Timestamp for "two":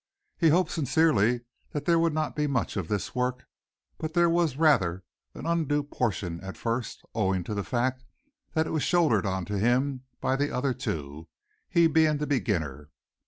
10.73-11.27